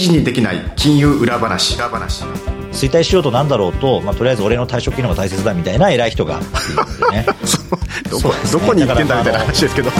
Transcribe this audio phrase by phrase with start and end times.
[0.00, 1.76] 事にできない金融裏話。
[1.76, 2.24] 裏話。
[2.72, 6.40] 衰退しようとなんだろうと、まあ、とりあえず俺の退職機能が大切だみたいな偉い人が。
[7.10, 7.26] ね。
[8.10, 9.90] どこ、ね、どこに行ってんだみたいな話ですけど。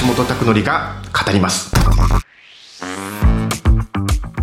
[0.00, 0.94] 橋本拓則が
[1.26, 1.72] 語ります。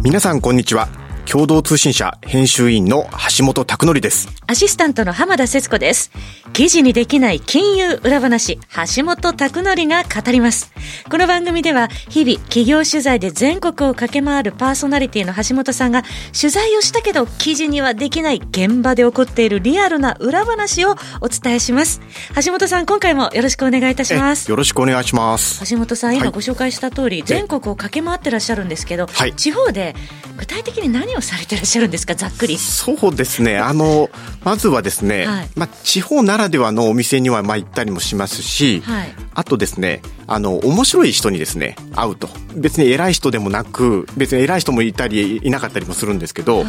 [0.04, 0.88] 皆さんこんにちは
[1.30, 3.06] 共同通信社編集員の
[3.38, 4.30] 橋本拓則です。
[4.48, 6.10] アシスタントの浜田節子です。
[6.54, 8.58] 記事にできない金融裏話、
[8.96, 10.72] 橋本拓則が語ります。
[11.12, 16.04] この番組では、日々企業取材で全国を駆け回るパーソナリティの橋本さんが、
[16.40, 22.00] 取材をしたけど記事にはできない現場で起こっているリアルな裏話をお伝えします。
[22.42, 24.50] 橋本さん、今回もよろしくお願いいたします。
[24.50, 25.70] よろしくお願いします。
[25.70, 29.94] 橋本さん、今ご紹介した通り、はい、全国を駆け回ってらっしゃるんですけど、はい、地方で
[30.38, 32.58] 具体的に何をされてらっしゃるんですかざっくり。
[32.58, 33.58] そうですね。
[33.60, 34.10] あの
[34.44, 42.30] まずはですね、はい、まあ、地方ならではのお店にはまあ行ったりもしますし、はい、あとですねあの面白い人にですね会うと。
[42.56, 46.66] 別に偉い人でもなく別に偉い人もいたりいなかったりもするんですけど、はい、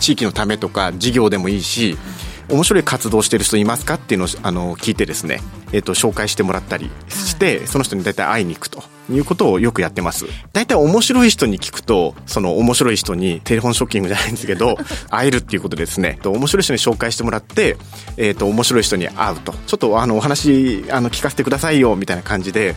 [0.00, 1.96] 地域のためとか事業でもいいし、
[2.48, 5.40] 面白い活動してる人いますかっていうのをあの聞いてですね、
[5.72, 8.82] えー、と紹介してもらったりして、はい、その人に大体会いに行くと。
[9.10, 10.26] いうことをよくやってます。
[10.52, 14.76] 大体面白い人に聞くとその面白い人にテレフォンショッキングじゃないんですけど
[15.10, 17.76] 会えるっていうことですね面白い人に紹介してもらって、
[18.16, 19.52] えー、と面白い人に会うと。
[19.66, 22.76] ちょっとあのお話あの聞かせてくださいよみたいな感じで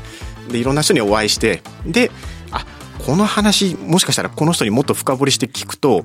[0.52, 2.09] でいろんな人にお会いしてで
[2.52, 2.66] あ
[3.05, 6.03] この話もしかしたらこの人にもっと深掘りして聞くと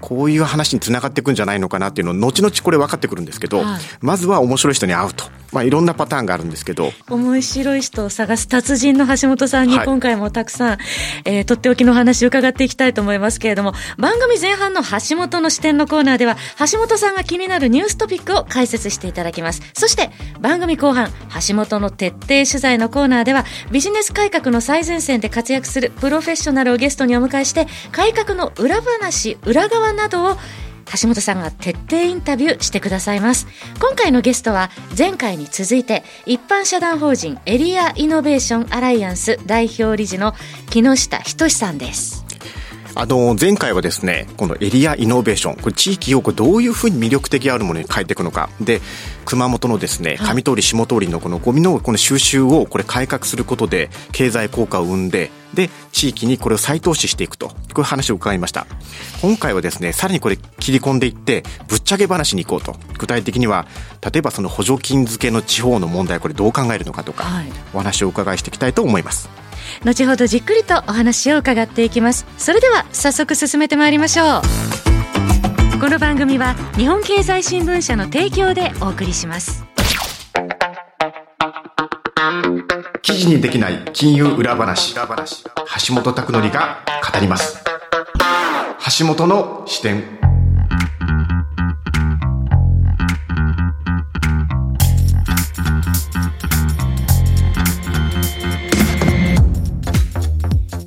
[0.00, 5.24] こういう話につながっていくんじゃないのかなっていうのを後々これ分かってくるんですけど、はい、まずは面白い人に会うと。
[5.52, 6.92] まあ、いろんなパターンがあるんですけど。
[7.08, 10.78] 面白い人を探す達人の橋本さんに今回もたくさん、はい、
[11.24, 16.36] えー、とっておきの話を伺っていきたいと思いますけれども番組前半の橋本の視点のコーナーでは
[16.70, 19.62] 橋本さんが気になるニューストピックを解説していただきます。
[19.74, 21.10] そして番組後半
[21.48, 30.36] 橋本の徹底取材のコーナーではビジネス改革の最前線で活躍するプロフェッショナルをゲストにお迎えして改革の裏話裏側などを
[31.00, 33.46] 橋本さんが徹底インタビューしてくださいます。
[33.80, 40.34] 今回のゲストは前回に続いて一般社団法人エリアイノベーションアライアンス代表理事の
[40.70, 42.29] 木下仁さんです。
[42.94, 48.50] あの前回はですねこのエリアイノベーションこれ地域をどういうふうに魅力的あるものに変えていくのか。
[48.60, 48.80] で
[49.24, 57.48] 熊本のですね上通り下通りのこのゴミのこの収集をこれ改革することで経済効果を生んでで地域にこれを再投資していくと。
[57.48, 58.66] こういう話を伺いました。
[59.22, 62.78] 今回はですねさらにこれ切り込んでいってぶっちゃけ話に行こうと。
[62.98, 63.66] 具体的には
[64.12, 69.30] 例えばその補助金付けの地方の問題これどう考えるのかとか、はい、お話をお伺いしていきたいと思います
[69.84, 72.26] 後ほどじっくりとお話を伺っていきます。
[72.38, 75.78] それでは早速進めてまいりましょう。
[75.80, 79.64] この番組は日本経済新聞社の提供でお送りします。
[83.02, 84.94] 記事にできない金融裏話。
[84.94, 87.64] 橋本拓則が語ります。
[88.98, 90.20] 橋本の視点。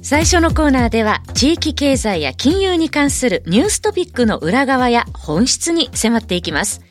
[0.05, 6.81] 最初のコーナーでは地域経済や金融に関するニューストピックの裏側や本質に迫っていきます。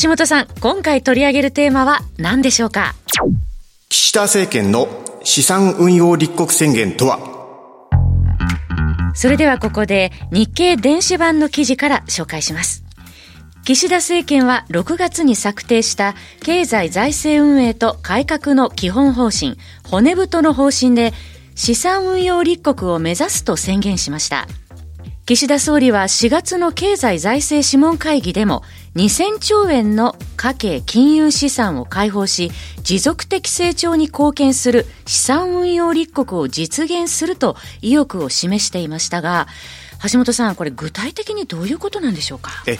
[0.00, 2.94] 橋本さん、今回取り上げるテーマは何でしょうか？
[3.88, 4.86] 岸田政権の
[5.24, 7.18] 資産運用立国宣言とは？
[9.14, 12.84] それではここで日経電子版の記事から紹介します。
[13.64, 21.12] 岸田政権は6月に策定した経済財政運営と改革の基本方針、骨太の方針で
[21.58, 24.46] 資産運用立国を目指すと宣言しました。
[25.26, 28.62] 岸田総理は4月の経済財政諮問会議でも
[28.94, 32.50] 2000兆円の家計金融資産を開放し
[32.82, 39.48] 持続的成長に貢献する資産運用立国を実現すると意欲を示していましたが
[40.10, 42.52] 橋本さんこれ具体的にどういうことなんでしょうか？
[42.66, 42.78] え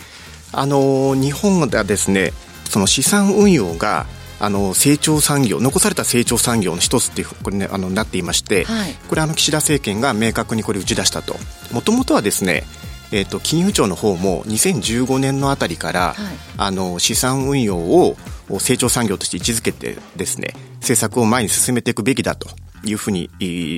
[0.53, 2.33] あの日本がですね
[2.65, 4.07] その資産運用が
[4.41, 11.37] あの成長産業残された成長産業の一つっていうこれ、ね、あのなっていまして、はい、これあの岸田政権が明確にこれ打ち出したと。
[11.73, 12.65] もともとはですね
[13.11, 16.17] えーと、金融庁の方も2015年のあたりから、はい、
[16.59, 18.17] あの資産運用を
[18.61, 22.49] 成長産業として位置づけてですね政策を前に進めていくべきだと
[22.85, 23.31] いうふうに、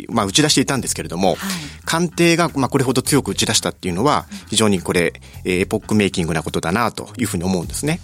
[0.09, 1.39] まあ、打ち出していたんですけれども、はい、
[1.85, 5.15] 官邸が、まあ、これほど強く打ち出したっていうのは非常にこれ
[5.45, 8.01] エポックメイキングなことだなというふうに思うんですね。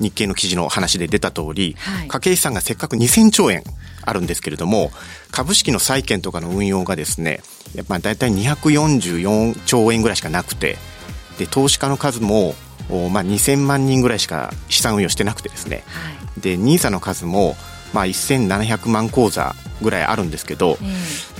[0.00, 3.62] 日経の記事の話で出た通り、はい、家計資産がせっかく2000兆円
[4.04, 4.90] あるんですけれども
[5.30, 7.40] 株式の債券とかの運用がですね
[7.74, 10.76] やっぱ大体244兆円ぐらいしかなくて
[11.38, 12.54] で投資家の数も
[12.88, 17.56] まあ、2000万人ぐらいしか資産運用してなくてですね、はい、で NISA の数も、
[17.92, 20.84] まあ、1700万口座ぐらいあるんですけど、え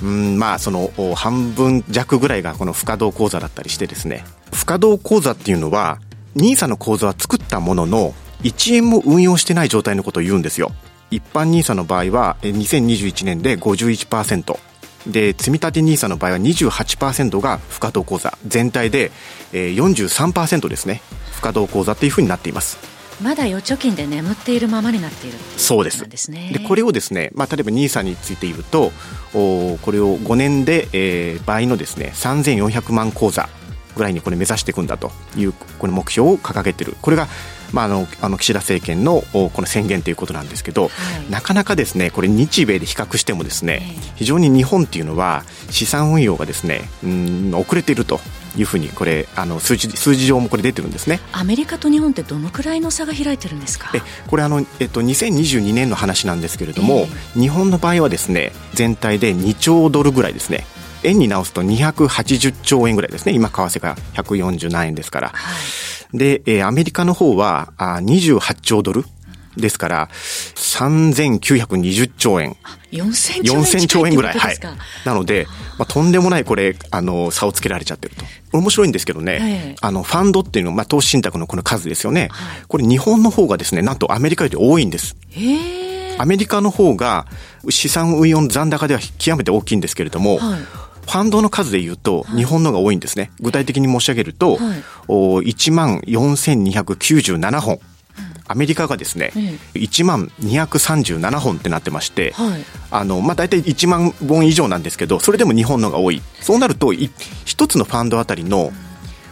[0.00, 4.24] ー、うんまあその半分弱ぐらいがこの不稼働口座だったりしてですね。
[4.52, 6.00] 不稼働口座っていうのは
[6.34, 10.72] NISA の口座は作ったものの1円も運用してない状態のことを言うんですよ。
[11.10, 14.58] 一般 NISA の場合は2021年で51%
[15.06, 18.38] で積立 NISA の場合は28%が不稼働口座。
[18.46, 19.12] 全体で
[19.52, 21.00] 43%ですね。
[21.32, 22.96] 不稼働口座というふうになっています。
[23.22, 26.04] まだ預貯金で眠っているままになっているそうです。
[26.30, 28.92] でこれをですね、まあ、例えば NISA について言うと
[29.32, 33.48] おこれを5年で、えー、倍のですね3400万口座
[33.96, 36.94] ぐらいにこれ目指していくんだというこの目標を掲げている。
[37.00, 37.28] これが
[37.72, 40.88] まあ、あのあの岸田政権のこの宣言ということなんですけど、は
[41.28, 43.82] い、なかなかですねこれ日米で比較してもですね、
[44.16, 48.20] 非常に日本っていうのは資産運用がですねうん遅れていると
[48.56, 51.20] いうふうにこれあの数字数字上もこれ出てるんですね。
[51.32, 53.90] アメリカと日本ってどのくらいの差が開いてるんですか？
[53.94, 57.00] えこれあの、えっと、2022年の話なんですけれども、
[57.34, 60.64] えー、日本の場合はですね全体で2兆ドルぐらいですね。
[61.02, 63.32] 円に直すと280兆円ぐらいですね。
[63.32, 65.56] 今為替が140何円ですから、はい、
[66.16, 69.04] で、えー、アメリカの方はあ28兆ドル
[69.56, 70.08] ですから、
[70.54, 72.56] 3920兆円。
[72.92, 74.38] 4000兆円4000兆円ぐらい。
[74.38, 74.58] はい。
[75.04, 75.46] なので、
[75.78, 78.24] まあ、とんでもないこれ、あの、差をつけられちゃってると。
[78.52, 82.28] 面白いんですけどね、あの、ファンドっていうのは、まあ、投資信託のこの数ですよね。
[82.30, 85.16] はい、これ日本の方がですね、なんとアメリカより多いんです。
[86.18, 87.26] アメリカの方が
[87.68, 90.60] 資産運用の残高では極めて大きいんですけれども、はい
[91.06, 93.30] ファンドの数で言うと、日本のが多いんですね。
[93.40, 97.78] 具体的に申し上げると、はい、1万4297本。
[98.48, 99.42] アメリカがですね、うん、
[99.74, 106.22] 1万237本ってなってまして、はい、あのまあ、大体1万本以上なんですけどそれでも日本のが多い。
[106.40, 108.72] そうなると一つのファンドあたりの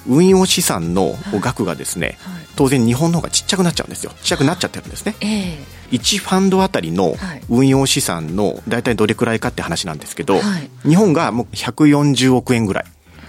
[0.06, 2.34] 運用資産の額がですね、はい。
[2.34, 4.12] はい、当然日本の方がちっちゃくなっちゃうんですよ。
[4.22, 7.14] ちっちゃくなっちゃってるんですね、えー、1ファンドあたりの
[7.48, 10.40] 運用資産の大体どれくらいかって話なんですけど、
[10.82, 12.84] 日本がもう140億円ぐらい。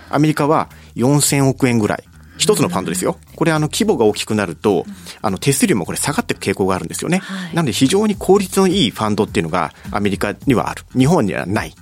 [0.10, 2.04] アメリカは4000億円ぐらい。
[2.38, 3.18] 一つのファンドですよ。
[3.36, 4.86] これあの規模が大きくなると、
[5.22, 7.20] あの手数料もこれ下がっていく傾向があるんですよね。
[7.20, 10.84] はい、なので非常に効率のいいファンドっていうのがアメリカにはある。
[10.98, 11.74] 日本にはない。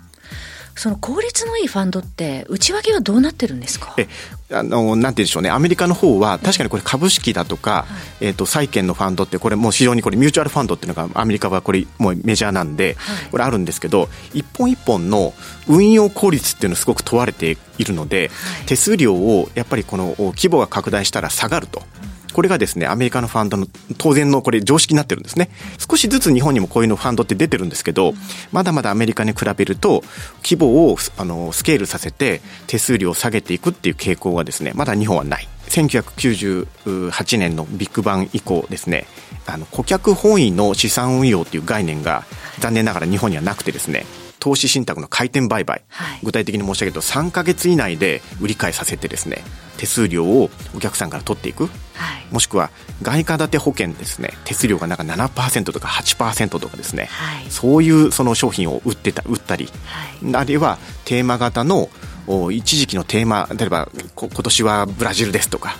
[0.75, 3.93] その効率のいいファンドって内訳はどうなってるんですか？
[3.97, 4.07] え
[4.51, 5.49] あのなんて言うんでしょうね。
[5.49, 7.85] アメリカの方は確かにこれ株式だとか、
[8.21, 12.97] えー、と債券のファンドってこれもう非常にこれミューチュアルファンドっていうのがアメリカはこれもうメジャーなんで、
[13.31, 15.33] これあるんですけど一本一本の
[15.67, 18.31] 運用効率っていうのすごく問われているので、
[18.65, 21.81] 手数料をやっぱりこの規模が拡大したら下がると。
[22.33, 25.49] これがですね、アメリカのファンドの当然のこれ常識になってるんですね。
[25.77, 28.13] 少しずつ日本にもこういうのファンドって出てるんですけど、
[28.51, 30.03] まだまだアメリカに比べると
[30.43, 35.47] 規模をあのスケールさせて手数料を下げていくっていう傾向がですね、まだ日本はない。
[35.69, 39.05] 1998年のビッグバン以降ですね、
[39.45, 42.25] あの顧客本位の資産運用っていう概念が
[42.59, 44.05] 残念ながら日本にはなくてですね、
[44.43, 49.37] 投資信託の回転売買、はい、具体的に申し上げると3か月以内で売り買いさせてですね
[49.77, 51.71] 手数料をお客さんから取っていく、はい、
[52.29, 52.69] もしくは
[53.01, 59.69] 外貨建て保険ですね手数料がなんか7%とか8%とかですね、はい、そういうその商品を売ってた売ったり、
[60.33, 61.87] あるいはテーマ型の
[62.51, 65.77] 一時期のテーマ例えば今年はブラジルですとか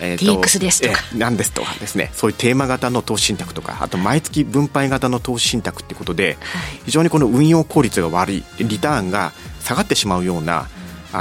[0.00, 2.10] えーと、DX ですとか、えー、なんですとかですね。
[2.14, 6.36] そういうテーマ型の投資信託とかあと毎月分配型の投資信託ってことで、
[6.84, 10.66] 非常にこの運用効率が悪いリターンが下がってしまうような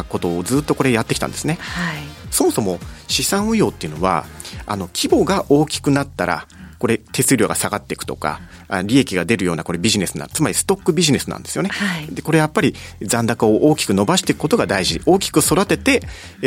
[0.09, 1.97] ことをずっとこれやってきたんですね、はい、
[2.31, 4.25] そもそも資産運用っていうのは
[4.65, 6.47] あの規模が大きくなったら
[6.83, 8.41] これ手数料が下がっていくとか、
[8.83, 11.69] 利益が出るようなこれビジネスな、つまりストックビジネスなんですよね。
[11.69, 15.01] はい、で、これやっぱり残高を大きく伸ばしていくことが大事。
[15.05, 16.01] 大きく育てて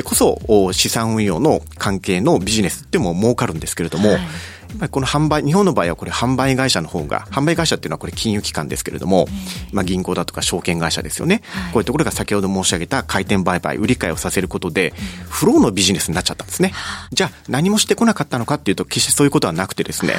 [0.04, 0.38] こそ
[0.74, 4.28] 資産運用の関係のビジネスっても儲かるんですけれども、はいや
[4.76, 9.26] っぱりこの販売、日本の場合はこれ販売会社の方が、販売会社っていうのはこれ金融機関ですけれども、
[9.72, 11.42] まあ銀行だとか証券会社ですよね。
[11.72, 14.94] こういうところが先ほど申し上げた回転売買、売り買いをさせることで、
[15.28, 16.72] フローのビジネスになっちゃったんですね。
[17.12, 20.14] じゃあ何もしてこなかったのかっていうと、決してそういうことはなくてですね、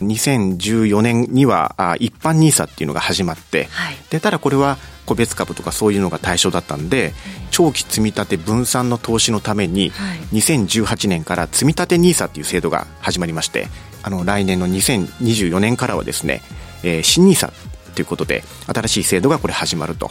[0.00, 3.68] 2014年には一般 NISA っていうのが始まって、
[4.10, 7.12] でただこれは個別株とかそういうのが対象だったんで、
[7.50, 9.92] 長期積立分散の投資のために、
[10.32, 13.68] 2018年から積立 NISA っていう制度が始まりまして、
[14.02, 16.42] あの来年の2024年からはですね、
[16.82, 17.52] えー、新 NISA
[17.94, 20.10] ということで新しい制度がこれ始まると。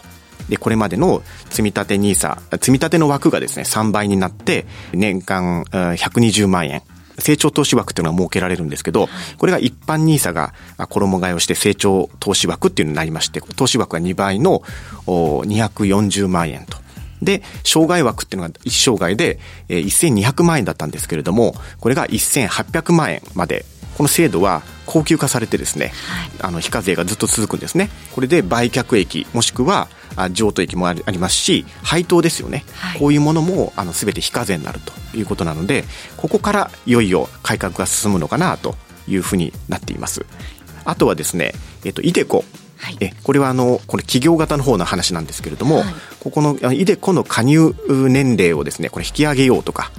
[0.49, 6.81] で、これまでの積立 NISA、積立の枠がですね、3倍になって、年間120万円。
[7.19, 10.53] 成長投資枠っていうのが設けられるんですけど、これが一般 NISA が
[10.87, 14.63] 衣替えをして成長投資枠っていうのになりまして、投資枠が2倍の
[15.05, 16.77] 240万円と。
[17.21, 23.65] で、障害枠っていうのが一生涯で1200万円だったんですけれども、これが1800万円まで
[23.99, 27.89] この制度は高級化されてですね、はい、あの非課税がずっと続くんですね。
[28.15, 29.89] これで売却益もしくは
[30.31, 35.83] 譲渡益もありますし配当ですよね、はい、こういうものもあの全て非課税になるということなので
[36.15, 38.75] ここからいよいよ改革が進むのかなと
[39.09, 40.25] いうふうになっています。
[40.85, 41.51] あとはですね、
[41.83, 42.45] えっと、イデコ。
[42.77, 45.85] はい、えこれはあのこれ企業型の方の話なんですけれども、はい、
[46.21, 47.75] ここのイデコの加入
[48.07, 49.91] 年齢をですねこれ引き上げようとか、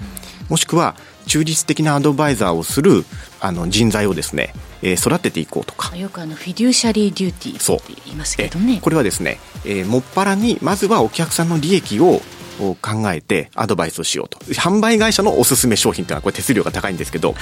[0.48, 0.96] もしくは
[1.30, 3.04] 中立的なアドバイザーをする
[3.38, 5.96] あの人材をですね、えー、育てていこうとか。
[5.96, 8.80] よくあのフィデューシャリーデューティーって言いますけどね。
[8.82, 12.20] これはですね、えー、もっぱらにまずはお客さんの利益を
[12.58, 14.38] 考えてアドバイスをしようと。
[14.54, 17.34] 販売会社のおすすめ商品というのはこれ手数料が高いんですけど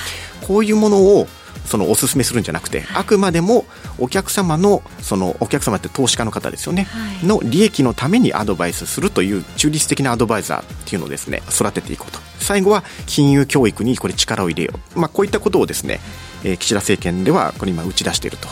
[0.47, 1.27] こういうものを
[1.65, 3.67] そのおすすめするんじゃなくてあくまでも
[3.99, 12.19] お客様のそのお客様って投資家の方ですよね、はい、の利益のためにアドバイスするという中立的なアドバイザーっていうのをですね育てていこうと。
[12.39, 16.01] 最後は金融教育にこれ力を入れよう、まあ、こういったことをですね、
[16.45, 18.49] えー、岸田政権ではこれ今打ち出していると。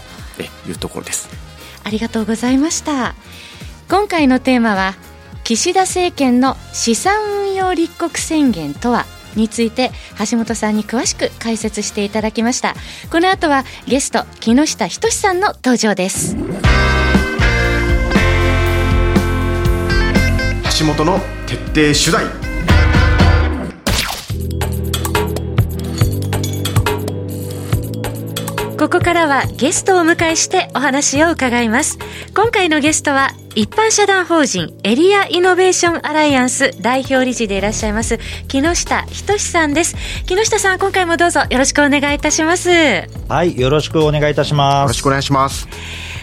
[0.68, 1.28] いうところです。
[1.84, 3.14] ありがとうございました。
[3.88, 4.94] 今回のテーマは
[5.46, 9.92] 岸田政権の資産運用立国宣言とはについて
[10.28, 12.74] 橋本さんに詳しく解説していただきました。
[13.12, 16.36] この後はゲスト木下仁さんの登場です。
[20.80, 22.26] 橋本の徹底取材。
[28.76, 32.00] ここからはゲストをお迎えしてお話を伺います。
[32.34, 39.96] 今回のゲストは一般社団法人エリアイノベーションアライアンス代表理事でいらっしゃいます木下仁さんです。
[40.26, 42.68] 木下さん、今回もどうぞよろしくお願いいたします。
[43.30, 44.82] はい、よろしくお願いいたします。
[44.82, 45.66] よろしくお願いします。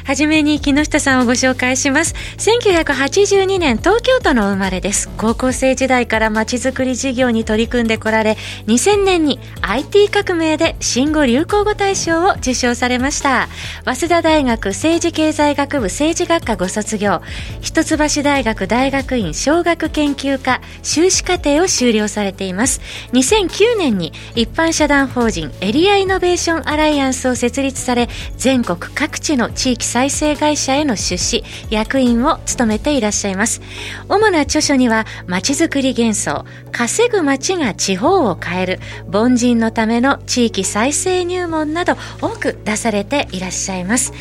[0.06, 2.14] はじめに木下さんをご紹介します。
[2.38, 5.10] 1982年東京都の生まれです。
[5.18, 13.48] 高校生時代からまちづくり事業に取り組んでこられ、2000年に IT 革命で新語・流行語大賞を受賞されました。
[13.86, 17.22] 早稲田大学政治経済学部政治学科ご卒業、
[17.62, 22.82] 一橋大学大学院小学研究科修士課程を修了されています。
[23.14, 33.62] 2009年に一般社団法人エリアイノベーションアライアンスを設立され、全国各地の地域再生会社への出資、役員を務めていらっしゃいます。
[34.10, 38.80] 主な著書には、まちづくり幻想、稼ぐ街が地方を変える、
[39.14, 44.14] 凡人のための地域再生入門など多く出されていらっしゃいます。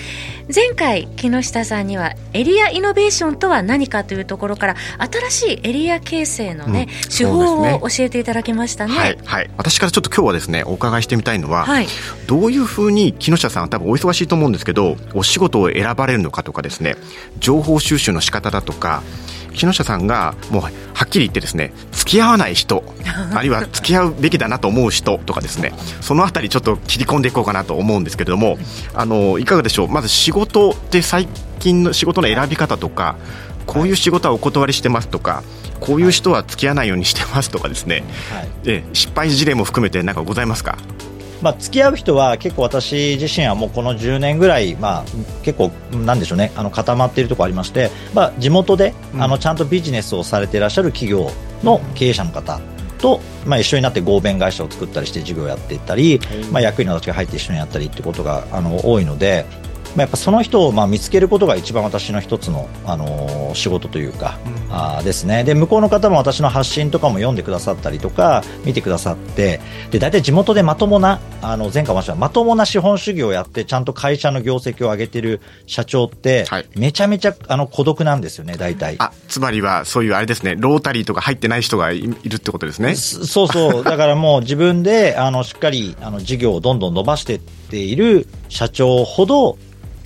[0.54, 4.76] 前回木下さんにはエリアイノベーションとは何かというところから
[5.30, 11.86] 新しいエリア形成のね、うん、手法を教えていただきましたね、はい、はい、私からちょっと今日はですねお伺いしてみたいのは、はい、
[12.26, 16.96] どういうふうに木下さんは多分お忙しいと思うんですけどお仕事を選ばれるのかとかですね
[17.38, 19.02] 情報収集の仕方だとか
[19.52, 20.70] 木下さんがもうは
[21.04, 22.84] っきり言ってですね付き合わない人
[23.34, 28.58] あるいは付き合うべきだなと思う人とかですねそのあたりちょっと切り込んでいこうかなと思うんですけれども
[28.94, 29.88] あのいかがでしょう？
[29.88, 31.28] まず仕事で最
[31.58, 33.16] 近の仕事の選び方とか
[33.66, 35.42] こういう仕事はお断りしてますとか
[35.80, 40.78] こういう人は付き合わないようにしてますとかですね、はい、で失敗事例も含めて何かございますか？
[41.42, 45.04] まあ、付き合う人は結構私自身はもうこの10年ぐらい、まあ、
[45.42, 51.30] 結構なんでしょうねあの固まっているところありまして、まあ、地元で、あのちゃんとビジネスをされていらっしゃる企業
[51.62, 52.60] の経営者の方
[52.98, 56.20] と、まあ、一緒になって合弁会社を作ったりして事業をやっていったり、
[56.52, 59.44] まあ、役員の人たちが入って一緒にやったりってことがあの多いので、
[59.94, 65.44] まあ、やっぱその人をまあ見つけることが一番私の一つの、あのー、仕事というか、うん、あですね。
[65.44, 78.96] で向こうの方も私の発信とかも読んでくださったりとか見てくださってで大体地元でまともなあの前回もしたまともな資本主義をやってちゃんと会社の業績を上げてる社長って、はい、めちゃめちゃあの孤独なんですよね大体。
[78.98, 82.94] あつまりはそういうあれですねロータリーとか入ってない人がいるってことですね？
[82.94, 83.84] そうそう。
[83.84, 89.58] だからもう自分であのしっかりあの事業をどんどん伸ばしていっている社長ほど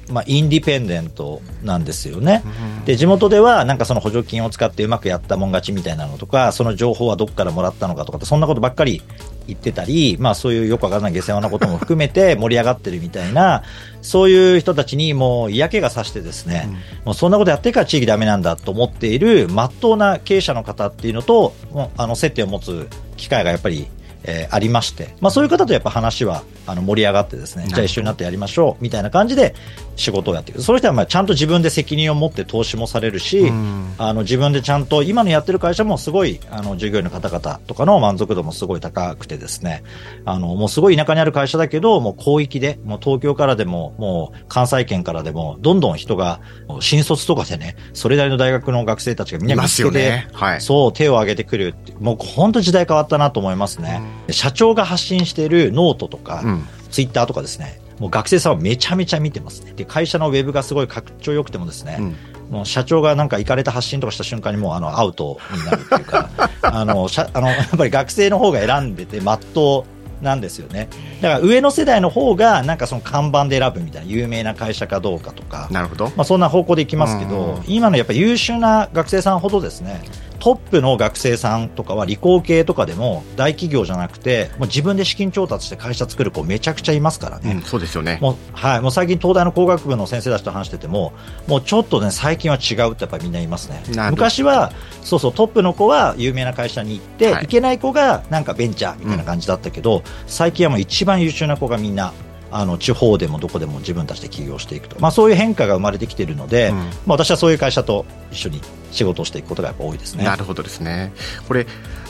[0.09, 2.43] まあ、インディペンデントなんですよね。
[2.85, 9.03] で、地元では、なんかその補助金を使ってうまくやったもん勝ちみたいなのとか、その情報はどこからもらったのかとかって、そんなことばっかり
[9.49, 13.63] 言ってたり、まあそういうよくわからない下世話なことも含めて 盛り上がってるみたいな、
[14.03, 16.73] そういう人たちにもう嫌気がさしてですね、うん、
[17.07, 21.55] もうそんなことやってるから地域ダメなんだと思っている、まっとうな経営者の方っていうのと、
[21.97, 23.89] あの、接点を持つ機会がやっぱり
[24.27, 29.55] えー、ありまして、まあ、そういう方とやっぱ話はあの盛り上がってですねじゃあ一緒になってやりましょうみたいな感じで
[29.97, 30.63] 仕事をやっていく。
[30.63, 33.51] その人はまあちゃんと自分で責任を持って投資もされるし、
[33.99, 39.83] あの自分でちゃんと今のやってる会社もすごいあの従業員の方々とかの満足度もすごい高くてですね。
[40.25, 46.41] あのもうすごい田舎にある会社だけどもう広域でもう東京からでももう関西圏からでもどんどん人が
[46.81, 50.29] 新卒とかでねそれなりの大学の学生たちがみんな見つけて、ね。
[50.33, 51.75] はい、そう手を挙げてくる。
[52.01, 54.03] もう本当時代変わったなと思いますね。
[54.31, 56.69] 社長が発信しているノートとか、うん。
[56.91, 59.73] ツイッターとかですね、もう学生さんはめちゃめちゃ見てますね。
[59.75, 62.17] で、会社のウェブがすごいかっこ良くてもですね、うん、
[62.51, 66.31] もう社長がなんかイカれた発信とかした瞬間にもうあのアウトになるっていうか、
[66.63, 70.89] あの、あの、 やっぱり学生の方が選んでて、まっとう、なんですよね。
[71.21, 76.07] だから上の世代の方がなんかその看板で選ぶみたいな有名な会社かどうかとか、なるほど。
[76.17, 80.03] まあそんな方向でいきますけど、今のやっぱ優秀な学生さんほどですね、
[80.47, 88.21] トップの学生さんとかは理工系とかでも大企業じゃなくてもう自分で資金調達して会社作る子めちゃくちゃいますからね、うん、そうですよね。
[88.23, 91.13] もう,、はい、もう最近東大の工学部の先生たちと話してても
[91.49, 93.83] もうちょっとね最近は違うってやっぱりみんな言いますね。
[94.13, 94.71] 昔は
[95.03, 102.13] そうそうトップの子は有名な会社に行って、はい、いけない子がなんかベンチャーみたいな感じだったけど、うん、最近はもう一番優秀な子がみんな
[102.53, 108.61] あの地方でもどこでも自分たちで起業していくと、まあ、そういう変化が生まれてきているので、うん、まあ、私はそういう会社と一緒に
[108.97, 110.25] 仕事をしていくことがやっぱ多いですね。
[110.25, 111.13] なるほどですね
[111.47, 111.67] これ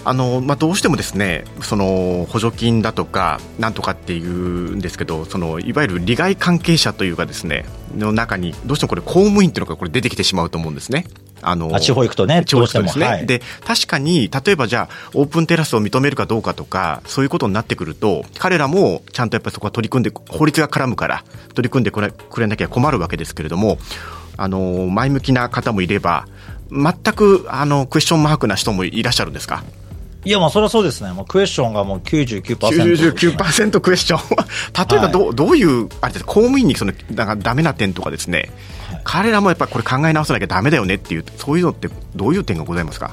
[0.09, 11.07] あのまあ、どうしてもですねその補助金だとかなんとかっていうんですけどそのいわゆる利害関係者というかですねの中にどうしてもこれ公務員っていうのがこれ出てきてしまうと思うんですね。
[11.43, 21.25] あの地方行くとね、地方行くとですね、はい、で確かに例えばじゃあオープンテラスを認めるかどうかとかそういうことになってくると彼らもちゃんとやっぱりそこは取り組んで法律が絡むから
[21.55, 23.79] 取り組んでくれくれなきゃ困るわけですけれども
[24.37, 26.27] あの前向きな方もいれば
[26.71, 29.63] 全くあのクエスチョンマークな人もいらっしゃるんですか？
[30.25, 31.13] いや、まあ、それはそうですね。
[31.13, 32.57] もうクエスチョンがもう99%。
[32.57, 34.21] 99%クエスチョン。
[34.91, 38.51] 例えばど、はい、どういう、あれです公務員にその、なんかダメな点とかですね、
[38.91, 43.13] はい、彼らもやっぱりこれ考え直さなきゃだめだよねっていう、そういうのってどういう点がございますか？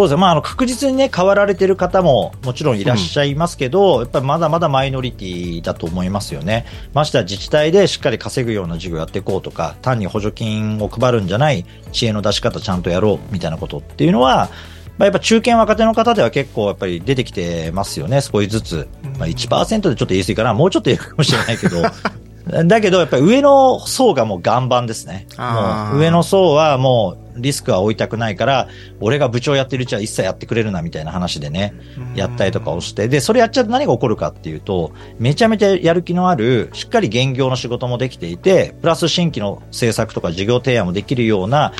[0.00, 6.64] そうですね、まあ、あの確実に、ね、変わられてる方ももちろんいらっしゃいますけど、うん、やっぱりまだまだマイノリティだと思いますよね。
[6.94, 14.48] ましては自治体でしっかり稼ぐような事業やっていこうとか、単に補助金を配るんじゃない知恵の出し方ちゃんとやろうみたいなことっていうのは、
[14.96, 18.88] まあ、やっぱ中堅若手の方では結構やっぱり出てきてますよね、少しずつ。
[19.18, 21.82] まあ、1%でちょっと言い過ぎかな、もうちょっと言うかもしれないけど。
[22.66, 25.26] だけど、やっぱり上の層がもう岩盤ですね。
[25.38, 28.68] もう上の層はもうリスクは負いたくないから、
[29.00, 31.74] 俺が部長やってるうちは一切やってくれるなみたいな話でね、
[32.14, 41.72] やったりとかをして、で、それやっちゃうと何が起こるかっていうと、めちゃめちゃやる気のある、しっかり現業の仕事もできていて、プラス新規の政策とか事業提案もできるような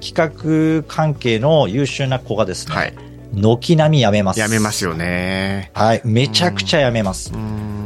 [0.00, 2.94] 企画関係の優秀な子がですね、はい、
[3.34, 4.40] 軒並みやめます。
[4.40, 5.70] やめますよね。
[5.74, 6.00] はい。
[6.04, 7.32] めちゃくちゃやめます。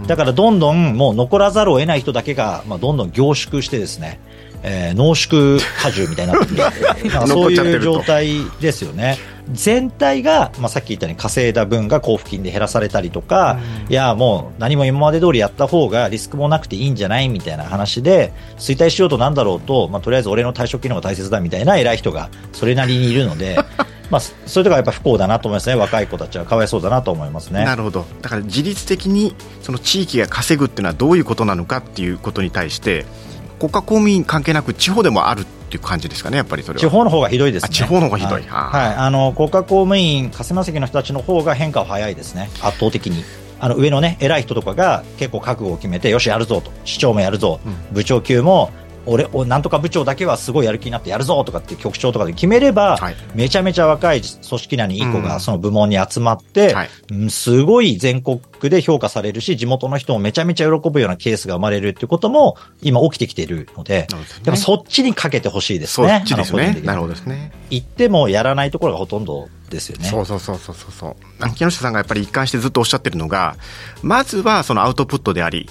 [0.07, 4.21] だからどんどんもう残らざるを得ない人だけが、まあ、どんどん凝縮してですね、
[4.63, 6.55] えー、濃縮果汁みたいになってく
[7.03, 9.19] るそういう状態ですよね。
[9.51, 23.59] 全体が、まあ、さっき言ったように稼いだ分が交付金で減らされたりとか、いや、もう何も今まで通りやった方がリスクもなくていいんじゃないみたいな話で、衰退しようとなんだろうと、まあ、とりあえず俺の退職機能が大切だみたいな偉い人がそれなりにいるので、
[24.11, 27.65] まあ、そういうところはやっぱ不幸だなと思いますね、若い子たちはかわいそうだなと思いますね。
[27.65, 28.07] なるほど。
[28.21, 33.07] だから自律的にその地域が稼ぐっていうのはどういうことなのかっていうことに対して、
[33.63, 36.81] 国家公務員関係なく地方でもあるっていう感じですかね、やっぱりそれは。
[36.81, 37.69] 地方の方がひどいですね。
[37.69, 38.43] 地方の方がひどい。
[38.43, 38.95] はい。
[38.97, 43.25] あの、国家公務員、霞席の人たちの方が変化は早いですね、圧倒的に。
[43.61, 48.73] あの上のね偉い人とかが結構覚悟を決めてよしやるぞと市長もやるぞ、うん、部長級も
[49.07, 56.75] 俺なんとか部長だけはすごいやる気になってやるぞとかって局長とかで決めれば、はい、めちゃめちゃ若い組織内にいい子がその部門に集まって、
[57.11, 64.07] うん、すごい全国で評価されるし、地元の人もめちゃめちゃ喜ぶようなケースが生まれるっていうことも今起きてきているので、
[64.45, 66.09] でもそっちにかけてほしいですね。
[66.09, 66.81] そっちですね。
[66.85, 67.53] なるほどですね。
[67.71, 70.05] 行ってもやらないところがほとんどですよね。
[70.05, 71.51] そうそうそうそうそう。
[71.55, 73.57] 木下さんがやっぱり一貫してずっとおっしゃってるのが、
[74.03, 75.69] まずはそのアウトプットであり、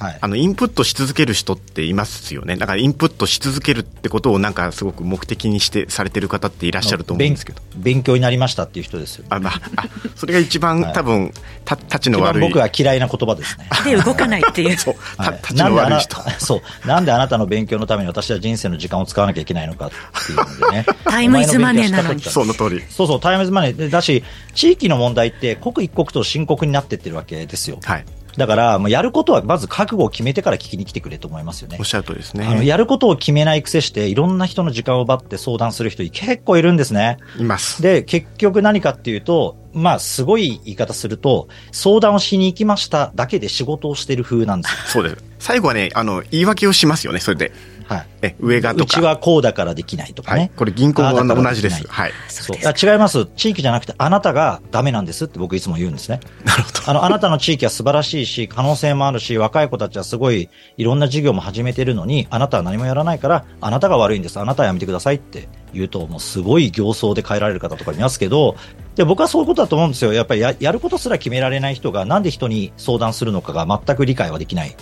[0.00, 7.60] はい、あのインプットし続ける人っていますよね、だからインプットし続けるってことをなんかすごく目的にしてされてる方っていらっしゃると思うんですけど。
[7.76, 9.84] 勉強になりましたっていう人ですよ、ね、あ、まあ、あ
[10.16, 11.32] それが一番、はい、多分
[11.66, 12.40] たたちの悪い。
[12.40, 13.68] 僕は嫌いな言葉ですね。
[13.84, 14.76] で動かないっていう。
[14.80, 16.16] そう、はい、たちの悪い人。
[16.38, 16.88] そう。
[16.88, 20.86] なんであなたの勉強のために私は人生の時間を使わなきゃいけないのかっていうのでね。
[21.04, 22.22] タイムイズマネーなのに。
[22.22, 22.82] その通り。
[22.88, 23.90] そうそうタイムイズマネー。
[23.90, 28.04] だし地域の問題って刻一刻と深刻になってってるわけですよ、はい
[28.36, 31.76] だから、もうやることはまず覚悟を決めてから聞きに来てくれと思いますよね。
[31.78, 32.46] おっしゃるとですね。
[32.46, 37.18] あの、やることを決めない癖して、いろんな人の時間を奪って相談する人結構いるんですね。
[37.38, 37.82] います。
[37.82, 45.16] で、結局何かっていうと、まあ、すごい言い方すると、相談をしに行きましただけで仕事をしてる風なんですそうです。
[45.38, 47.52] 最後はね、あの、言い訳をしますよね、それで。
[47.90, 48.84] はい、え上がとか。
[48.84, 50.40] うちはこうだからできないとかね。
[50.42, 51.84] はい、これ銀行は同じです。
[51.88, 52.12] はい。
[52.28, 53.26] そう違います。
[53.34, 56.20] 地域じゃなくて、あなたがダメなんですって僕いつも言うんですね。
[56.44, 56.78] なるほど。
[56.86, 64.38] あの、あなたの地域は素晴らしいし、可能性もあるし、若い子たちはすごいいろんな事業も始めてるのに、あなたは何もやらないから、あなたが悪いんです。
[64.38, 68.54] あなたはやめてくださいって言うと、もうすごい形相で変えられる方とかいますけど、
[68.94, 70.12] で僕はそういうことだと思うんですよ。
[70.12, 74.76] やっぱりややることすら決められない人が、なんで人に相談するのかが全く理解はできない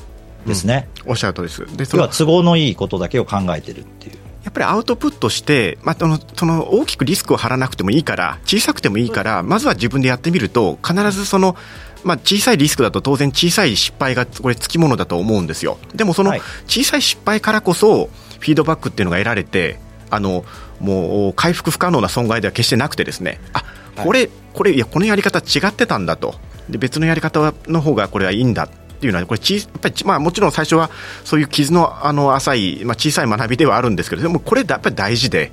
[0.48, 0.88] ですね。
[1.04, 1.64] うん、おっしゃるとです。
[1.76, 4.16] で、それは都合のいいことだけを考えてるっていう。
[4.44, 11.54] やっぱりアウトプットして、まあ、そのその大きくリスクを張らなくてもいいから、小さくてもいいから、まずは自分でやってみると、必ずその、
[12.02, 15.78] まあ、小さいリスクだと当然小さい失敗がこれつきものだと思うんですよ。
[15.94, 16.32] でもその
[16.66, 18.08] 小さい失敗からこそ、
[18.38, 19.80] フィードバックっていうのが得られて、
[20.10, 20.44] あの、
[20.80, 23.64] もう回復不可能な損害では決してなくてですね、あ、
[23.96, 26.36] これ、これ、いや、このやり方違ってたんだと。
[26.70, 30.90] で、別のやり方の方がこれはいいんだっていうのは、これちやっぱり、まあ、もちろん最初は
[31.24, 35.50] そういう傷のあの浅い、まあ、小さい学びではあるんですけどでもこれやっぱり大事でやっ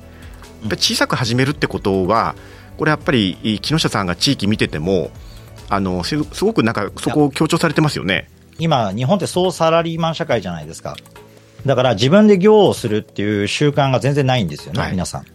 [0.69, 2.35] ぱり小さく始めるってことは
[2.77, 5.11] これやっぱり木下さんが地域見てても
[5.69, 10.95] あのすごくなんかそこを強調されてますよね今、日本って総サラリーマン社会じゃないですか。
[11.65, 15.25] だから自分で業をするっていう習慣が全然ないんですよね、はい、皆さん。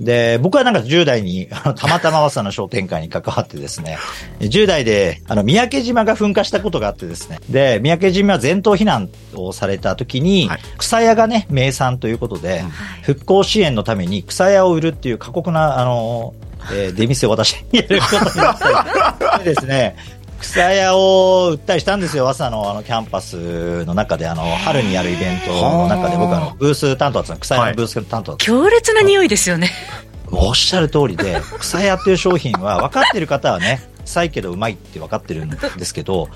[0.00, 3.98] で、僕はなんか10代に、たまたま早稲の商店会に関わってですね、
[4.40, 12.64] 10代で、あの、三宅島が噴火したことがあってですね、で、三宅島は全島避難をされた時に、はい、草屋がね、名産ということで、
[13.02, 16.34] 復興支援のために草屋を売るっていう過酷な、あの、
[16.72, 19.96] えー、出店を私にやることになったりですね、
[20.40, 29.70] 草屋を売ったりしたんですよ、朝のあのキャンパスの中で、あの春にやるイベントの中で、僕あの、ブース担当だった草屋のブース担当だった、強烈な匂いですよね。
[30.32, 36.28] おっしゃる通りで、草屋っていう商品は分かってる方はね、臭いけどうまいって分かってるんですけど、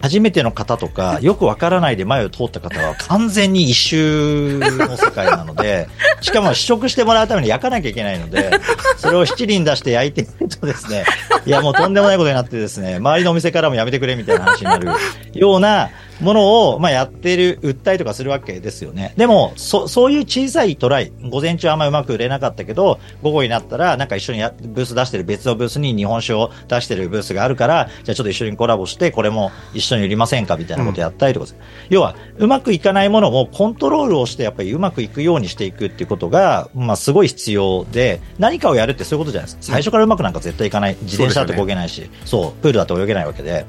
[0.00, 5.88] 初めての方とか、よく分からないで前を通った方は完全に一周の世界なので、
[6.20, 8.50] しかも試食してもらうために焼かなきゃいけないので、
[8.96, 11.04] それを七輪出して焼いてみるとですね、
[11.46, 14.88] いやもうとんでもないことになってですね、周りのお店からもやめてくれみたいな話になる
[15.32, 15.90] ような
[16.22, 19.14] ものを、まあ、やってる、売ったりとかするわけですよね。
[19.16, 31.56] でも、そ、そういう小さいトライ、午前中あんまうまく売れなかったけど、午後になったら、なんか一緒にやブース出してる別のブースに日本酒を出してるブースがあるから、じゃあちょっと一緒にコラボして、これも一緒に売りませんかみたいなことやったりとか、うん、
[31.90, 39.62] 要は、うまくいかないものもコントロールをして、やっぱりうまくいくようにしていくっていうことが、まあ、すごい必要で、何かをやるってそういうことじゃないですか。
[39.74, 40.96] 最初からうまくなんか絶対いかない。
[41.02, 43.66] 自転車だと漕げないし、そう、ねそう、プールだと泳げないわけで。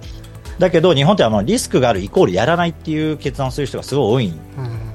[0.63, 4.33] だけど日本ってあのリスクがあるイコールやらないっていう決断をする人がすごい多い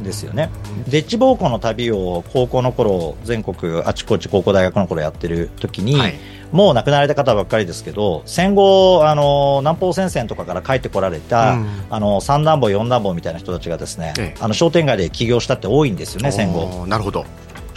[0.01, 0.49] んですよね。
[0.89, 6.15] デッチ暴行の旅を高校の頃全国あちこち高校大学の頃やってる時に、はい、
[6.53, 16.87] もう亡くなられた方ばっかりですけど戦後あの南方戦線とかから帰ってこられた、うん、あの三男坊四男坊みたいな人たちがですね、ええ、あの商店街で起業したって多いんですよね戦後。
[16.87, 17.27] なるほど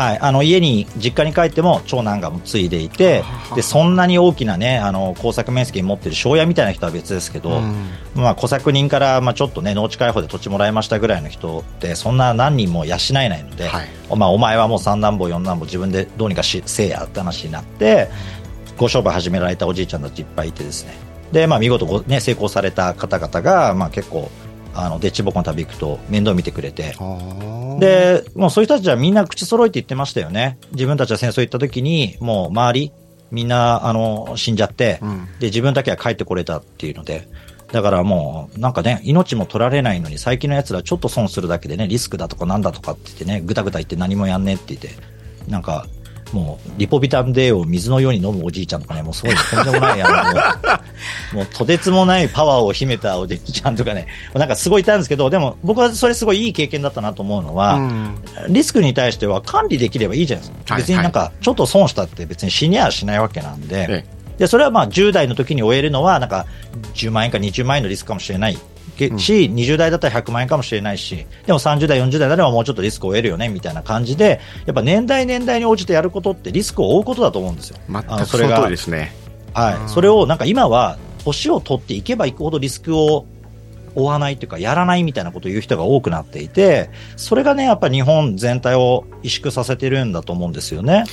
[0.02, 3.24] はい、あの家に実家に帰っても長男が継いでいて
[3.56, 7.86] でそんなに大きな、ね、あの工作面積に持ってる庄屋みたいな人は別ですけど、うん、
[8.16, 18.10] まあ、小作人から、まあ、ちょっと、ね、農地開放で土地もらいましたぐらいの人ってそんな何人も養えないので、はい、まあ、お前はもう三男坊四男坊自分でどうにかしせえやって話になって
[18.78, 20.96] ご商売始められたおじいちゃんたちいっぱいいてですね。
[21.32, 24.32] で、まあ、見事ご、ね、成功された方々が、まあ、結構
[24.74, 26.96] あのデッチボコの旅行くと面倒見てくれて。
[27.80, 30.58] でもうそういう人たちはみんな口揃えて言ってましたよね。
[30.72, 32.92] 自分たちは戦争行った時にもう周り
[33.32, 37.28] みんなあの死んじゃって、うん、で自分だけは帰ってこれたっていうので。
[37.72, 44.90] だからもう、なんかね、命も取られないのに、最近のやつらちょっと損するだけでね、リスクだとかなんだとかって言ってね、ぐたぐた言って何もやんねえって言って、
[45.48, 45.88] なんか、
[46.34, 50.60] もう、リポビタン D を水のように飲むおじいちゃんとかね、もうすごい、とんでもない、あ
[51.34, 58.16] の、 もう、とてつもないパワーを秘めたおじいちゃんとかね、なんかすごいいたんですけど、でも、僕はそれすごいいい経験だったなと思うのは、うん、
[58.50, 60.76] リスクに対しては管理できればいいじゃないですか。
[60.76, 64.06] 別になんか、ちょっと損したって別に死にはしないわけなんで、
[64.38, 66.46] で、それはまあ10代の時に終えるのは、なんか
[66.96, 68.58] 10万円か20万円のリスクかもしれない
[69.18, 77.78] し、うん、20代だったら100万円かもしれないし、でも30代、40代ではもうちょっとリスクを得るよねみたいな感じで、やっぱ年代、年代に応じてやることってリスクを負うことだと思うんですよ。
[77.90, 79.14] 全くその通りですね。
[79.54, 79.90] はい。
[79.90, 83.26] それをなんか今は、年を取っていけばいくほどリスクを
[83.96, 91.04] 負わないというか、やらないみたいなことを言う人が多くなっていて、それがね、やっぱり日本全体を萎縮させてるんだと思うんですよね。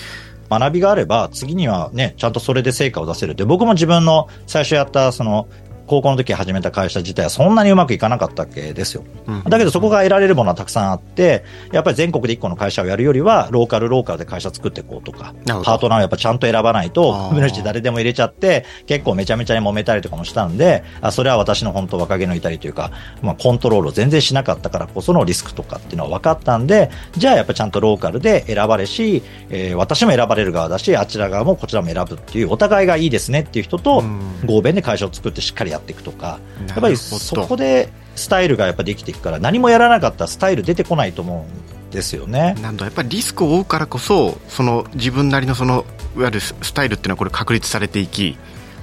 [0.50, 5.46] 学びがあれば、次にはね、ちゃんとそれで成果を出せるって、僕も自分の最初やった、その、
[5.88, 9.04] 高校の時始めた会社自体はそんなにうまくいかなかったわけですよ。
[9.48, 34.02] だけどそこが得られるものはたくさんあって、やっぱり全国で1個の会社をやるよりは、ローカルローカルで会社作っていこうとか、パートナーをやっぱちゃんと選ばないと、無主誰でも入れちゃって、結構めちゃめちゃに揉めたりとかもしたんで、あそれは私の本当若気の至りというか、まあ、コントロールを全然しなかったからこそのリスクとかっていうのは分かったんで、じゃあやっぱちゃんとローカルで選ばれし、えー、私も選ばれる側だし、あちら側もこちらも選ぶっていう、お互いがいいですねっていう人と、
[34.44, 36.38] 合弁で会社を作ってしっかりやっていくとか、
[36.68, 42.54] やっぱりそこでスタイルがやっぱできていくから、何もやらなかったらスタイル出てこないと思うんですよね。
[42.60, 45.84] なんだやっぱりリスクを負うからこそ、その自分なりのその
[46.16, 48.36] いわゆるスタイルっていうのはこれ確立されていき、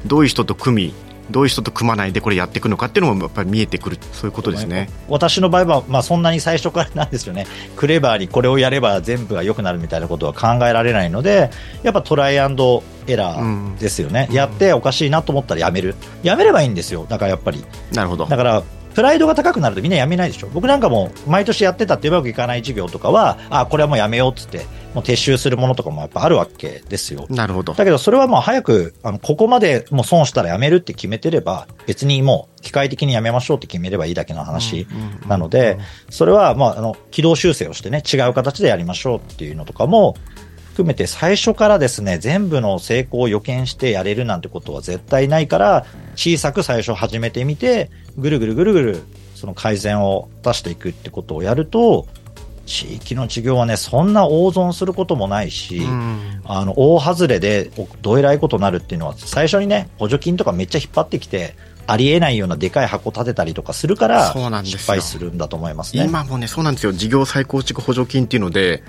[0.06, 0.94] どういう人と組み、
[1.32, 4.90] どういう人と組まないでこれやっていくのかっていうのもやっぱり見えてくるそういうことですね。
[5.08, 7.48] 私の場合は、まあ、そんなに最初からなんですよね。
[7.76, 11.50] クレバーにこれをやれば全部が良くなるみたいなことは考えられないので
[11.84, 15.96] やっぱトライアンドエラーですよね、うん、やっておかしいなと思ったらやめる。
[16.24, 17.06] やめればいいんですよ。
[17.10, 17.64] だからやっぱり。
[17.94, 18.26] なるほど。
[18.26, 18.64] だから
[18.96, 20.48] プライドが高くなるとみんなやめないでしょ。
[20.48, 27.26] 僕なんかも毎年やってたってうまくいかない授業とかはあこれはもうやめようっつってもう撤収するものとかもやっぱあるわけですよ。
[27.30, 27.74] なるほど。
[27.74, 34.88] だけどそれはもう早くあのここまでもう損したらやめるって決めてれば別にもう機械的にやめましょうって決めればいいだけの話
[35.28, 35.78] なので
[36.10, 40.16] それはまああの軌道修正をしてね違う形でやりましょうっていうのとかも
[40.76, 49.04] 含めて最初からですね、全部の成功を予見してやれるなんてことは絶対ないから、小さく最初始めてみて、ぐるぐるぐるぐる
[49.36, 52.08] その改善を出していくってことをやると、
[52.66, 57.70] 地域の事業はね、そんな大損することもないし、うん、あの、大外れで
[58.02, 61.56] どえらいことになるっていうのは、最初にね、補助金とかめっちゃ引っ張ってきて、
[61.88, 66.06] ありえないようなでかい箱立てたりとかするから、失敗するんだと思いますね。
[66.06, 66.94] 今もね、そうなんですよ。
[66.94, 68.82] 事業再構築補助金っていうので、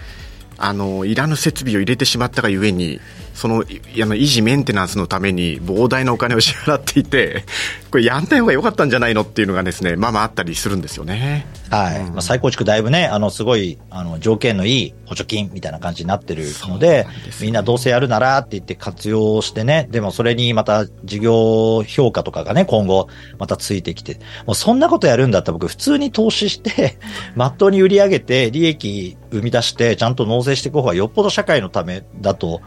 [0.59, 3.01] あのいらぬ設備を入れてしまったがゆえに
[3.37, 7.45] その維持メンテナンスのために膨大なお金を支払っていて
[7.93, 11.47] これやんない方が良かったんじゃないのっていうのがですねまあまああったりするんですよね。
[11.71, 17.09] はい、うん、まあ、再構築だいぶねあのすごいあの条件のいい補助金みたいな感じになってるので、ね、
[17.43, 26.99] みんなどうせやるならって言って活用してねでもそれにまた事業評価とかがね今後またついてきてもうそんなことやるんだったら僕普通に投資して
[27.35, 32.63] まっとうに売り上げて利益生み出してちゃんと納税していく方がよっぽど社会のためだと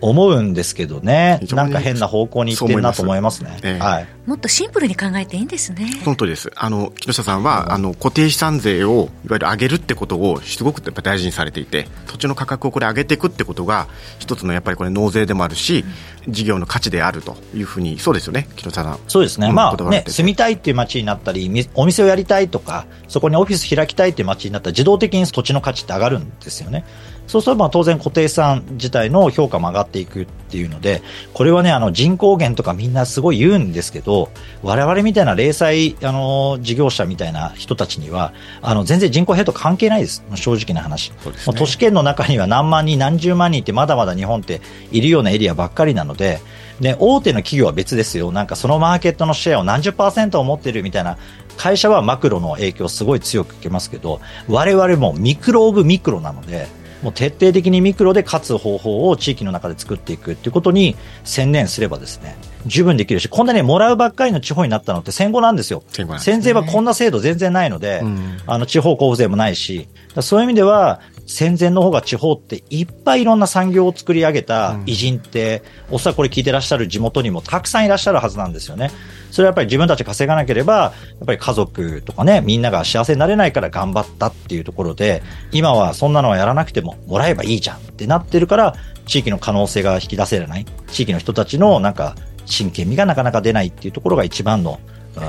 [0.00, 6.00] 思うんですけどね、なんか変な方向にいってるなと思いますね、ええ、はい、もっとシンプルに考えていいんですね。
[6.04, 6.50] その通りです。
[6.56, 15.84] あの木下さんは、うん、あの固定資産税をいわゆる上げるってことをすごくやっぱ大事にされていて、土地の価格をこれ上げていくってことが一つのやっぱりこれ納税でもあるし、
[16.26, 18.98] うん、事業の価値であるというふうにそうですよね、木下さん。
[19.08, 19.48] そうですね。
[19.48, 26.84] うん、まあね住みたいっていう街になったり、お店をやりたいとか、そこにオフィス開きたいっていう街になったら自動的に土地の価値って上がるんですよね。
[27.26, 34.30] そうすれば当然固定資産自体の評価も上がっていくっていうので、これはね、あの人口減とかみんなすごい言うんですけど、
[34.62, 38.32] 我々みたいな零細、あの、事業者みたいな人たちには、
[38.62, 40.22] あの、全然人口減と関係ないです。
[40.34, 41.10] 正直な話。
[41.10, 41.16] ね、
[41.56, 44.60] 都市圏の中には何万人、何十万人ってまだまだ日本って
[44.92, 46.40] いるようなエリアばっかりなので、
[46.80, 48.32] で、大手の企業は別ですよ。
[48.32, 51.18] なんかそのマーケットのシェアを何十パーセントを持ってるみたいな
[51.56, 56.66] 会社はマクロの影響をすごい強く受けますけど、我々もミクロオブミクロなので、
[57.04, 65.82] もう徹底的にミクロで勝つ方法を地域の中で作っていくっていうことに専念すればですね、十分できるし、こんなにもらうばっかりの地方になったのって戦後なんですよ。
[65.88, 69.86] 戦後、ね、戦前はこんな制度全然ないので、うん、あの地方交付税もないし、
[70.22, 78.90] そういう意味では、戦前の方が地方っていっぱいいろんな産業を作り上げた偉人って、うん、おそらくこれ聞いてらっしゃる地元にもたくさんいらっしゃるはずなんですよね。
[79.30, 80.92] それはやっぱり自分たち稼がなければ、や
[81.24, 90.66] っぱり家族とかね、みんなが幸せになれないから頑張ったっていうところで、今はそんなのはやらなくてももらえばいいじゃんってなってるから、地域の可能性が引き出せない。
[90.88, 92.14] 地域の人たちのなんか
[92.46, 94.78] 真剣味がなかなか出ないっていうところが一番の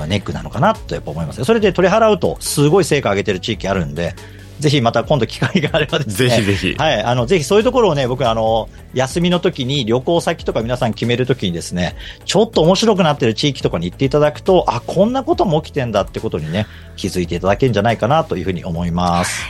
[0.08, 1.44] ネックなのかなとやっぱ思います。
[1.44, 4.14] それで取り払うとすごい成果上げてる地域あるんで、
[4.58, 6.30] ぜひまた今度機会があればですね。
[6.30, 6.74] ぜひぜひ。
[6.74, 7.02] はい。
[7.02, 16.66] あの、ぜひそういうところをね、僕あの、休みの時に旅行先とか皆さん決めるときにですね、ちょっと面白くなってる地域とかに行っていただくと、あ、こんなことも起きてんだってことにね、
[16.96, 19.42] 気づいていただけるんじゃないかなというふうに思います。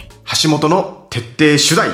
[0.42, 1.88] 橋本の徹底取材。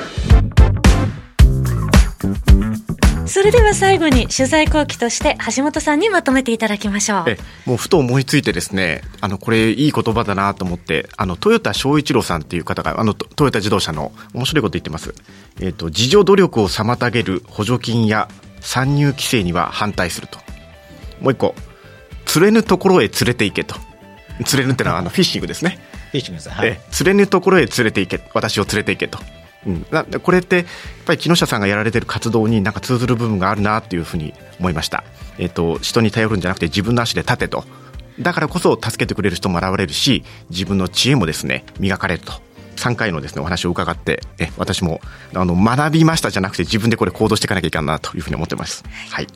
[3.25, 7.23] それでは最後に取材後期として橋本さんにまとめていただきましょう。
[7.27, 15.13] えもうふと思いついてですねあのこれいい言葉だなと思ってあの豊田翔一郎さんっていう方があのトヨタ自動車の面白いこと言ってます、
[15.59, 18.27] えーと、自助努力を妨げる補助金や
[18.61, 20.39] 参入規制には反対すると。
[21.21, 21.55] もう一個
[22.25, 23.75] 釣れぬところへ連れて行けと。
[24.45, 25.79] 釣れぬってのはあのフィッシングですね。
[26.13, 29.17] フィッシングです、はい、釣れぬところへ連れて行け私を連れて行けと
[29.65, 29.85] うん、
[30.21, 30.65] これってやっ
[31.05, 35.03] ぱり木下さんがやられてる活動になんか通ずる部分があるなというふうに思いました、
[35.37, 37.63] えーと、人に頼るんじゃなくて自分の足で立てと。
[38.19, 42.33] だからこそ助けてくれる人も現れるし自分の知恵もですね磨かれると。
[42.75, 44.99] 3回のですねお話を伺ってえ私も
[45.33, 48.83] あの学びましたじゃなくて自分でこれ行動していかなきゃいけないなというふうに思ってます。
[49.09, 49.27] はい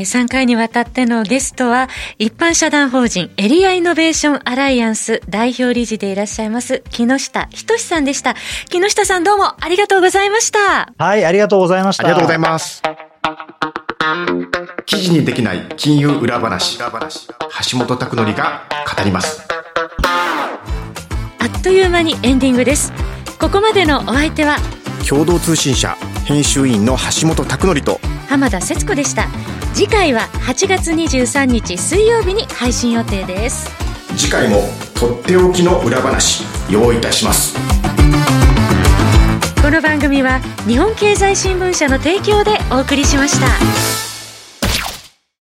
[0.00, 8.34] 3回にわたってのゲストは、一般社団法人エリアイノベーションアライアンス代表理事でいらっしゃいます、木下仁さんでした。
[8.68, 10.92] 木下さんどうもありがとうございました。
[10.98, 12.04] はい、ありがとうございました。
[12.04, 12.82] ありがとうございます。
[14.86, 18.62] 記事にできない金融裏話、橋本拓則が
[18.96, 19.46] 語ります。
[21.46, 22.92] あっという間にエンディングです
[23.38, 24.56] ここまでのお相手は
[25.08, 29.28] 共同通信社編集員の橋本拓則と浜田節子でした
[29.76, 33.68] 次回は8月23日水曜日に配信予定です
[34.16, 34.62] 次回も
[34.94, 37.54] とっておきの裏話用意いたします
[39.60, 44.05] この番組は日本経済新聞社の提供でお送りしました。